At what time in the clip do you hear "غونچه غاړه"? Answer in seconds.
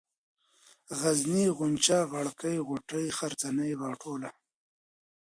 1.57-2.31